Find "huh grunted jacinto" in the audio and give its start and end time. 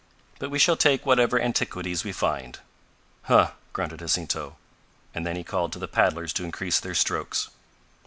3.25-4.55